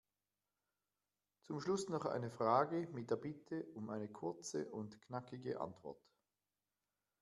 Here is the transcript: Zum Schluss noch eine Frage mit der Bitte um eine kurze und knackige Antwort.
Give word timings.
Zum 1.43 1.61
Schluss 1.61 1.87
noch 1.89 2.07
eine 2.07 2.31
Frage 2.31 2.89
mit 2.91 3.11
der 3.11 3.17
Bitte 3.17 3.67
um 3.75 3.91
eine 3.91 4.07
kurze 4.07 4.67
und 4.71 4.99
knackige 5.03 5.61
Antwort. 5.61 6.01